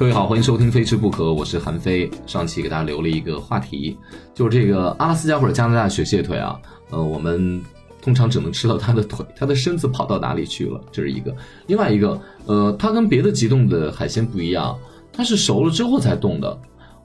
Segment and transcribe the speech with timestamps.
[0.00, 2.10] 各位好，欢迎收听《非吃不可》，我是韩非。
[2.26, 3.98] 上期给大家留了一个话题，
[4.32, 7.62] 就是这个阿拉斯加或者加拿大雪蟹腿啊，呃，我们
[8.00, 10.80] 通常只能吃到它的腿，它的身子跑到哪里去了？
[10.90, 11.36] 这是一个。
[11.66, 14.74] 另外一个，呃，它跟别的急冻的海鲜不一样，
[15.12, 16.58] 它是熟了之后才冻的。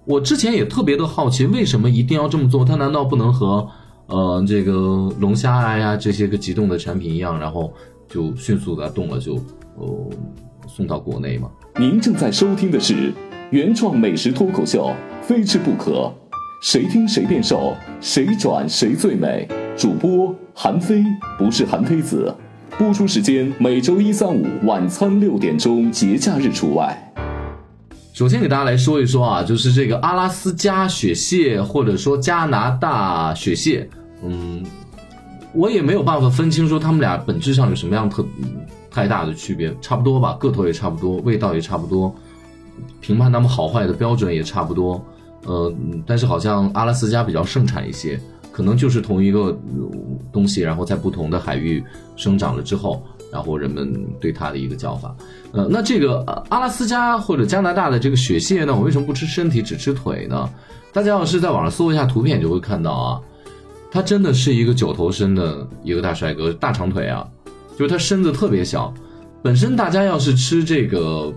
[0.06, 2.64] 我之前也特别的好奇，为什么一定要这么做？
[2.64, 3.68] 它难道不能和
[4.08, 4.74] 呃这个
[5.20, 7.74] 龙虾呀这些个急冻的产品一样，然后
[8.08, 9.36] 就迅速的冻了就
[9.76, 10.10] 呃
[10.76, 11.50] 送到国内吗？
[11.78, 13.14] 您正在收听的是
[13.50, 14.88] 原创美食脱口秀
[15.26, 15.92] 《非吃不可》，
[16.62, 19.48] 谁听谁变瘦，谁转谁最美。
[19.78, 21.02] 主播韩非，
[21.38, 22.36] 不是韩非子。
[22.78, 27.14] 播出时间每周一、三、五晚餐六点钟，节假日除外。
[28.12, 33.90] 首先给大家来说一说啊，就是这个阿拉斯加雪蟹或者说加拿大雪蟹，
[34.26, 34.62] 嗯，
[35.54, 38.26] 我也没有办法分清说他们俩本质上有什么样特
[38.96, 42.16] 太大的区别，差不多吧，个头也差不多，味道也差不多，
[43.02, 45.04] 评判它们好坏的标准也差不多，
[45.46, 45.74] 呃，
[46.08, 48.18] 但是好像阿拉斯加比较盛产一些，
[48.54, 49.56] 可能就是同一个
[50.32, 51.84] 东西，然后在不同的海域
[52.16, 53.04] 生长了之后。
[53.32, 55.14] 然后人们对它的一个叫法，
[55.52, 60.50] 呃，那这个阿拉斯加或者加拿大的这个雪蟹呢，我为什么不吃身体只吃腿呢？
[60.94, 63.22] 大家要是在网上搜一下图片，就会看到啊，
[63.92, 67.28] 它真的是一个九头身的一个大帅哥，大长腿啊，
[67.78, 68.94] 就是它身子特别小。
[69.44, 71.32] 本身大家要是吃这个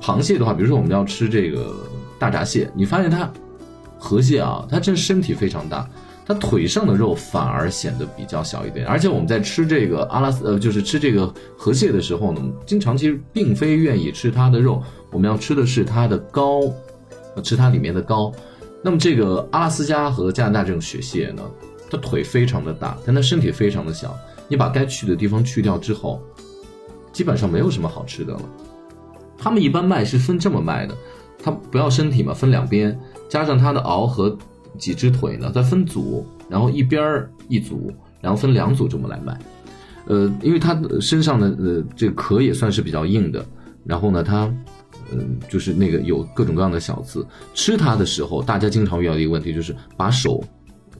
[0.00, 1.74] 螃蟹的话，比如说我们要吃这个
[2.18, 3.30] 大闸蟹，你发现它
[3.98, 5.88] 河蟹啊，它真身体非常大。
[6.24, 11.26] 它腿上的肉反而显得比较小一点，而且我们在吃这个阿拉斯呃，就是吃这个
[11.58, 16.60] 河蟹的时候呢，经常其实并非愿意吃它的肉，我们要吃的是它的膏，
[17.42, 18.32] 吃它里面的膏。
[18.84, 21.42] 那么这个阿拉斯加和加拿大这种雪蟹呢，
[21.90, 24.16] 它腿非常的大，但它身体非常的小。
[24.52, 26.20] 你把该去的地方去掉之后，
[27.10, 28.42] 基本上没有什么好吃的了。
[29.38, 30.94] 他们一般卖是分这么卖的，
[31.42, 34.36] 它不要身体嘛，分两边，加上它的螯和。
[34.78, 35.52] 几只腿呢？
[35.54, 37.92] 再分组，然后一边儿一组，
[38.22, 39.38] 然后分两组这么来卖。
[40.06, 43.44] 呃，因为它身上的呃这个壳也算是比较硬的，
[43.84, 44.50] 然后呢，它
[45.12, 47.24] 嗯就是那个有各种各样的小刺。
[47.52, 50.42] 吃它的时候，大家经常遇到一个问题就是把手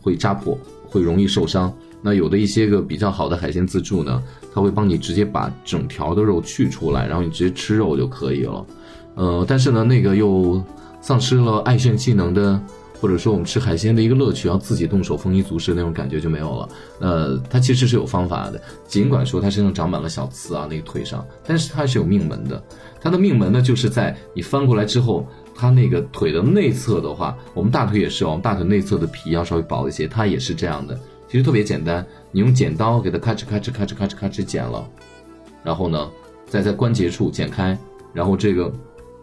[0.02, 1.74] 会扎破，会容易受伤。
[2.02, 8.66] 那有的一些个比较好的海鲜自助呢，它会帮你直接把整条的肉去出来，然后你直接吃肉就可以了。
[9.14, 10.62] 呃，但是呢，那个又
[11.00, 12.60] 丧失了爱炫技能的。
[13.00, 16.68] 或者说我们吃海鲜的一个乐趣，要自己动手丰衣足食那种感觉就没有了。
[17.00, 22.62] 呃，它其实是有方法的，尽管说它身上长满了小刺啊，那个腿上，但是它是有命门的。
[23.00, 30.96] 它的命门呢，就是在你翻过来之后，它那个腿的内侧的话，我们大腿也是哦，大腿内侧的皮要稍微薄一些，它也是这样的。
[31.32, 34.86] 其实特别简单，你用剪刀给它咔哧咔哧咔哧咔哧咔哧剪了，
[35.64, 36.10] 然后呢，
[36.44, 37.76] 再在关节处剪开，
[38.12, 38.70] 然后这个。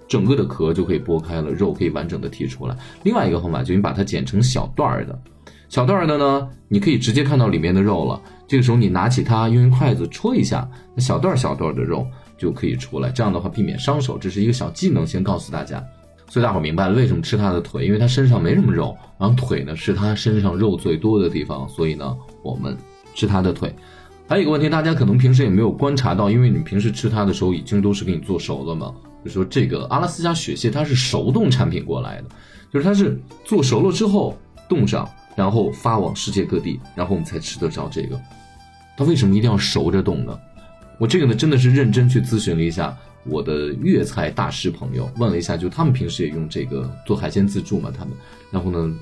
[0.07, 2.75] 整个的壳就可以剥开了，肉可以完整的剔出来。
[3.03, 5.21] 另外一个方法就是你把它剪成小段儿的，
[5.67, 8.19] 小段儿的呢，你可以直接看到里面的肉了。
[8.47, 12.07] 这个时候你拿起它，用筷子戳一下，那小段小段的肉
[12.39, 13.11] 就可以出来。
[13.11, 15.79] 这样的话避免伤手，这是一个小技能，先告诉大家。
[16.29, 22.77] 所以大伙明白了为什么吃它的腿，因为它身上没什么肉，然后腿呢是它身上肉最多的地方，所以呢我们
[23.15, 23.75] 吃它的腿。
[24.27, 28.93] 还有一个问题，大家可能平时也没有观察到，因为你平时吃它的时候已经都是给你做熟了嘛。
[29.25, 32.29] 就说这个阿拉斯加雪蟹，它是熟冻产品过来的，
[32.71, 34.37] 就是它是做熟了之后
[34.69, 38.21] 冻上，然后发往世界各地，然后我们才吃得着这个。
[38.95, 40.37] 它为什么一定要熟着冻呢？
[40.99, 42.95] 我这个呢真的是认真去咨询了一下
[43.29, 48.13] 我的粤菜大师朋友，问了一下，就他们平时也用这个做海鲜自助嘛，他们，
[48.51, 48.93] 然后呢，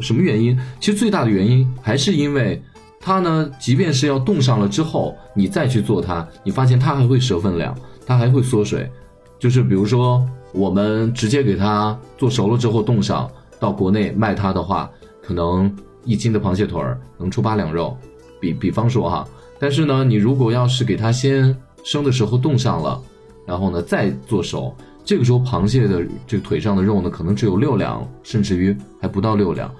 [0.00, 0.58] 什么原因？
[0.78, 2.62] 其实最大的原因还是因为
[3.00, 8.90] 它呢，即便是要冻上了之后，你再去做它，你发现它还会折分量，它还会缩水。
[9.38, 13.28] 就是比如说，我们直接给它做熟了之后冻上，
[13.58, 14.88] 到国内卖它的话，
[15.20, 15.74] 可能
[16.04, 17.96] 一斤的螃蟹腿儿能出八两肉，
[18.40, 19.26] 比比方说哈。
[19.58, 23.00] 但是呢，你如果要是给它先生的时候冻上了，
[23.46, 24.74] 然后呢再做熟，
[25.04, 29.72] 这个时候螃蟹的这腿上的肉呢，可能只有六两，甚至于还不到六两，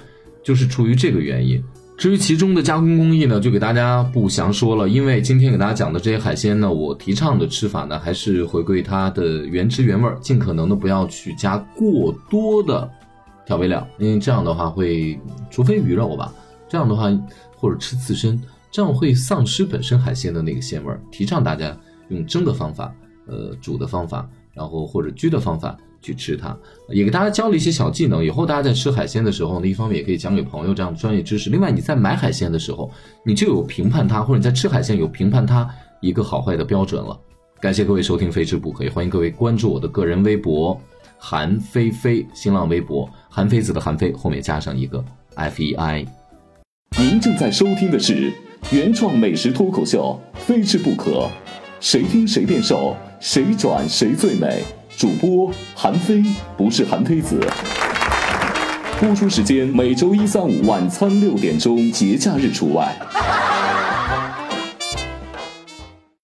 [0.43, 1.62] 就是出于这个原因。
[1.99, 4.88] 至于其中的加工工艺呢，就给大家不详说了。
[4.88, 12.91] 因为今天给大家讲的这些海鲜呢，我提倡的吃法呢，还是回归它的原汁原味，尽可能的不要去加过多的
[13.47, 15.17] 调味料，因为这样的话会，
[15.49, 16.32] 除非鱼肉吧，
[16.69, 17.08] 这样的话
[17.56, 18.41] 或者吃刺身，
[18.73, 21.00] 这样会丧失本身海鲜的那个鲜味儿。
[21.12, 21.76] 提倡大家
[22.08, 22.93] 用蒸的方法，
[23.26, 25.76] 呃，煮的方法，然后或者焗的方法。
[26.04, 26.58] 去吃它，
[26.88, 28.24] 也给大家教了一些小技能。
[28.24, 31.48] 以后大家在吃海鲜的时候呢，一方面也可以讲给朋友这样的专业知识。
[31.48, 32.90] 另外，你在买海鲜的时候，
[33.24, 37.16] 你就有评判它，或者你在吃海鲜有评判它一个好坏的标准了。
[37.60, 40.76] 感谢各位收听《非吃不可》，也欢迎各位关注我的个人微博
[41.19, 45.04] 韩非非，新浪微博韩非子的韩非后面加上一个
[45.36, 46.04] F E I。
[46.98, 48.32] 您正在收听的是
[48.72, 51.10] 原创美食脱口秀《非吃不可》，
[51.82, 54.62] 谁听谁变瘦，谁转谁最美。
[54.96, 56.23] 主播韩非，
[56.56, 57.40] 不是韩非子。
[59.00, 62.96] 播出时间每周一、三、五晚餐六点钟，节假日除外。